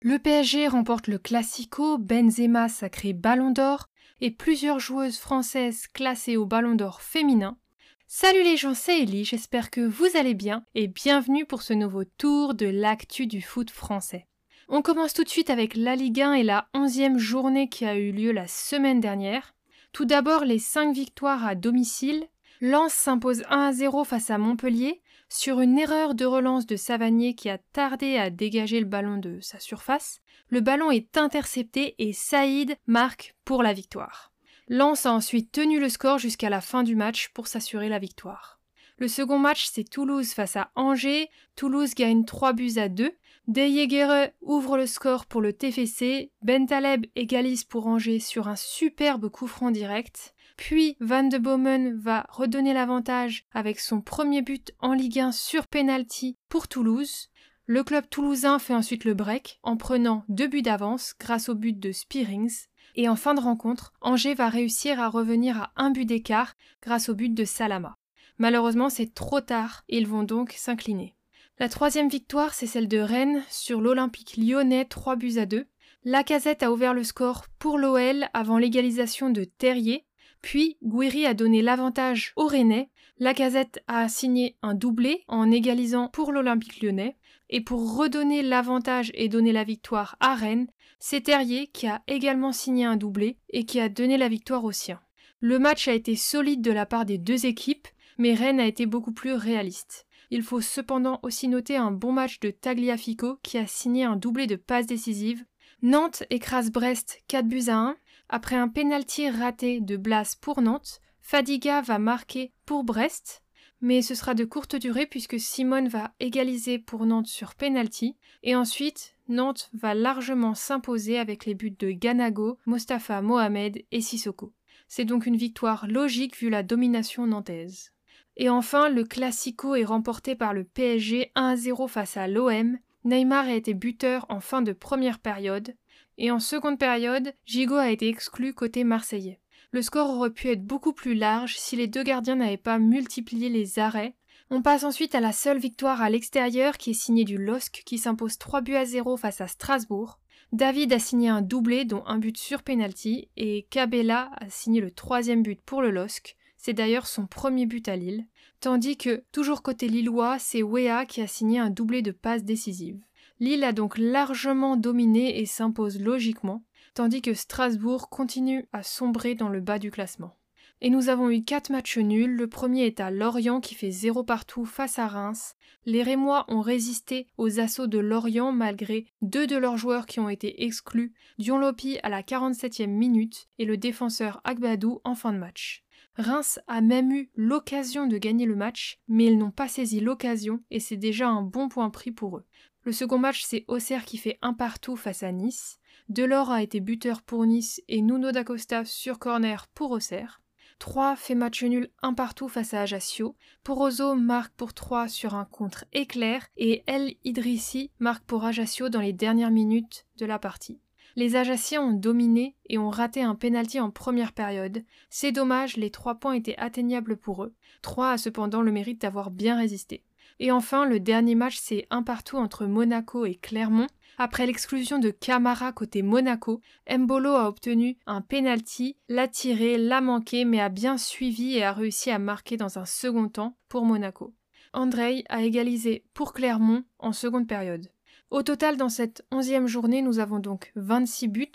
[0.00, 3.88] Le PSG remporte le Classico, Benzema sacré Ballon d'Or
[4.20, 7.58] et plusieurs joueuses françaises classées au Ballon d'Or féminin.
[8.06, 12.04] Salut les gens, c'est Ellie, j'espère que vous allez bien et bienvenue pour ce nouveau
[12.04, 14.28] tour de l'actu du foot français.
[14.68, 17.96] On commence tout de suite avec la Ligue 1 et la onzième journée qui a
[17.96, 19.55] eu lieu la semaine dernière.
[19.96, 22.28] Tout d'abord les 5 victoires à domicile.
[22.60, 27.34] Lens s'impose 1 à 0 face à Montpellier sur une erreur de relance de Savanier
[27.34, 30.20] qui a tardé à dégager le ballon de sa surface.
[30.50, 34.34] Le ballon est intercepté et Saïd marque pour la victoire.
[34.68, 38.60] Lens a ensuite tenu le score jusqu'à la fin du match pour s'assurer la victoire.
[38.98, 41.30] Le second match, c'est Toulouse face à Angers.
[41.54, 43.12] Toulouse gagne 3 buts à 2.
[43.46, 46.32] Deyegere ouvre le score pour le TFC.
[46.42, 50.34] Bentaleb égalise pour Angers sur un superbe coup franc direct.
[50.56, 55.68] Puis Van de Bomen va redonner l'avantage avec son premier but en Ligue 1 sur
[55.68, 57.28] penalty pour Toulouse.
[57.66, 61.78] Le club toulousain fait ensuite le break en prenant deux buts d'avance grâce au but
[61.78, 62.66] de Spearings.
[62.96, 67.08] Et en fin de rencontre, Angers va réussir à revenir à un but d'écart grâce
[67.08, 67.96] au but de Salama.
[68.38, 71.15] Malheureusement, c'est trop tard ils vont donc s'incliner.
[71.58, 75.66] La troisième victoire, c'est celle de Rennes sur l'Olympique lyonnais 3 buts à 2.
[76.04, 80.04] Lacazette a ouvert le score pour l'OL avant l'égalisation de Terrier.
[80.42, 82.90] Puis Guiri a donné l'avantage aux Rennais.
[83.18, 87.16] Lacazette a signé un doublé en égalisant pour l'Olympique lyonnais.
[87.48, 90.66] Et pour redonner l'avantage et donner la victoire à Rennes,
[90.98, 94.72] c'est Terrier qui a également signé un doublé et qui a donné la victoire aux
[94.72, 95.00] siens.
[95.40, 98.84] Le match a été solide de la part des deux équipes, mais Rennes a été
[98.84, 100.05] beaucoup plus réaliste.
[100.30, 104.46] Il faut cependant aussi noter un bon match de Tagliafico qui a signé un doublé
[104.46, 105.44] de passes décisives.
[105.82, 107.96] Nantes écrase Brest 4 buts à 1.
[108.28, 113.42] Après un pénalty raté de Blas pour Nantes, Fadiga va marquer pour Brest
[113.80, 118.56] mais ce sera de courte durée puisque Simone va égaliser pour Nantes sur penalty et
[118.56, 124.52] ensuite Nantes va largement s'imposer avec les buts de Ganago, Mostafa Mohamed et Sissoko.
[124.88, 127.92] C'est donc une victoire logique vu la domination nantaise.
[128.36, 132.78] Et enfin, le Classico est remporté par le PSG 1-0 face à l'OM.
[133.04, 135.74] Neymar a été buteur en fin de première période
[136.18, 139.40] et en seconde période, Gigot a été exclu côté marseillais.
[139.70, 143.48] Le score aurait pu être beaucoup plus large si les deux gardiens n'avaient pas multiplié
[143.48, 144.14] les arrêts.
[144.48, 147.98] On passe ensuite à la seule victoire à l'extérieur qui est signée du LOSC qui
[147.98, 150.18] s'impose 3 buts à 0 face à Strasbourg.
[150.52, 154.92] David a signé un doublé dont un but sur penalty et Cabella a signé le
[154.92, 156.35] troisième but pour le LOSC.
[156.66, 158.26] C'est d'ailleurs son premier but à Lille.
[158.58, 162.98] Tandis que, toujours côté lillois, c'est Wea qui a signé un doublé de passes décisives.
[163.38, 169.48] Lille a donc largement dominé et s'impose logiquement tandis que Strasbourg continue à sombrer dans
[169.48, 170.34] le bas du classement.
[170.80, 172.34] Et nous avons eu quatre matchs nuls.
[172.34, 175.54] Le premier est à Lorient qui fait zéro partout face à Reims.
[175.84, 180.28] Les Rémois ont résisté aux assauts de Lorient malgré deux de leurs joueurs qui ont
[180.28, 185.38] été exclus, Dion Lopi à la 47e minute et le défenseur Agbadou en fin de
[185.38, 185.85] match.
[186.18, 190.62] Reims a même eu l'occasion de gagner le match, mais ils n'ont pas saisi l'occasion
[190.70, 192.46] et c'est déjà un bon point pris pour eux.
[192.82, 195.78] Le second match, c'est Auxerre qui fait un partout face à Nice.
[196.08, 200.40] Delors a été buteur pour Nice et Nuno d'Acosta sur corner pour Auxerre.
[200.78, 203.34] 3 fait match nul un partout face à Ajaccio.
[203.64, 209.00] Porozo marque pour 3 sur un contre éclair et El Idrissi marque pour Ajaccio dans
[209.00, 210.80] les dernières minutes de la partie.
[211.18, 214.84] Les Ajaciens ont dominé et ont raté un pénalty en première période.
[215.08, 217.54] C'est dommage, les 3 points étaient atteignables pour eux.
[217.80, 220.04] 3 a cependant le mérite d'avoir bien résisté.
[220.40, 223.86] Et enfin, le dernier match, c'est un partout entre Monaco et Clermont.
[224.18, 226.60] Après l'exclusion de Camara côté Monaco,
[226.90, 231.72] Mbolo a obtenu un penalty, l'a tiré, l'a manqué, mais a bien suivi et a
[231.72, 234.34] réussi à marquer dans un second temps pour Monaco.
[234.74, 237.88] Andrei a égalisé pour Clermont en seconde période.
[238.30, 241.52] Au total, dans cette onzième journée, nous avons donc 26 buts.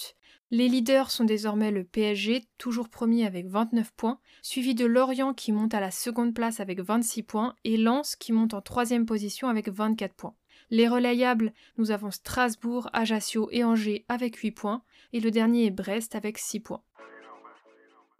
[0.51, 5.51] Les leaders sont désormais le PSG, toujours premier avec 29 points, suivi de Lorient qui
[5.51, 9.49] monte à la seconde place avec 26 points, et Lens qui monte en troisième position
[9.49, 10.35] avec 24 points.
[10.69, 15.71] Les relayables, nous avons Strasbourg, Ajaccio et Angers avec 8 points, et le dernier est
[15.71, 16.83] Brest avec 6 points.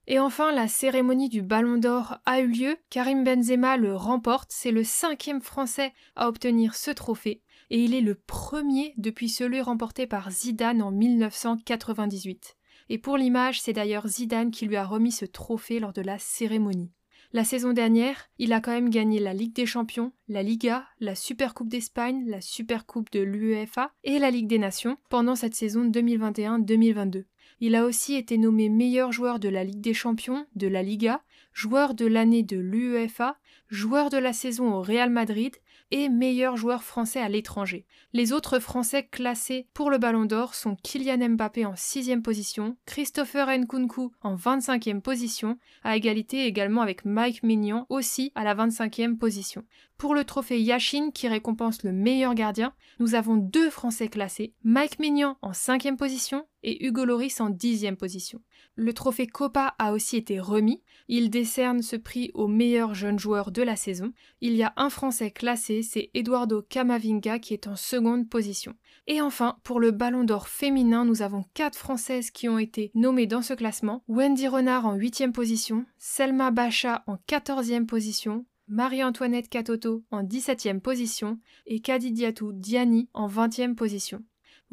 [0.08, 2.76] Et enfin, la cérémonie du Ballon d'Or a eu lieu.
[2.90, 4.50] Karim Benzema le remporte.
[4.52, 7.42] C'est le cinquième Français à obtenir ce trophée.
[7.74, 12.58] Et il est le premier depuis celui remporté par Zidane en 1998.
[12.90, 16.20] Et pour l'image, c'est d'ailleurs Zidane qui lui a remis ce trophée lors de la
[16.20, 16.92] cérémonie.
[17.32, 21.16] La saison dernière, il a quand même gagné la Ligue des Champions, la Liga, la
[21.16, 27.24] Supercoupe d'Espagne, la Supercoupe de l'UEFA et la Ligue des Nations pendant cette saison 2021-2022.
[27.62, 31.22] Il a aussi été nommé meilleur joueur de la Ligue des Champions, de la Liga,
[31.54, 33.38] joueur de l'année de l'UEFA,
[33.70, 35.56] joueur de la saison au Real Madrid
[35.92, 37.86] et meilleur joueur français à l'étranger.
[38.14, 43.48] Les autres Français classés pour le Ballon d'Or sont Kylian Mbappé en 6 position, Christopher
[43.50, 49.64] Nkunku en 25e position, à égalité également avec Mike Mignon aussi à la 25e position.
[49.98, 55.00] Pour le trophée Yashin qui récompense le meilleur gardien, nous avons deux Français classés, Mike
[55.00, 58.42] Mignon en 5e position et Hugo Loris en 10e position.
[58.76, 60.82] Le trophée Copa a aussi été remis.
[61.08, 64.14] Il décerne ce prix au meilleur jeune joueur de la saison.
[64.40, 68.76] Il y a un Français classé, c'est Eduardo Camavinga qui est en seconde position.
[69.08, 73.28] Et enfin, pour le Ballon d'Or féminin, nous avons quatre Françaises qui ont été nommées
[73.28, 74.04] dans ce classement.
[74.08, 81.40] Wendy Renard en 8e position, Selma Bacha en 14e position, Marie-Antoinette Catoto en 17e position
[81.66, 84.24] et Kadidiatou Diani en 20e position.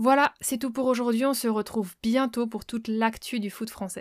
[0.00, 3.96] Voilà, c'est tout pour aujourd'hui, on se retrouve bientôt pour toute l'actu du foot français.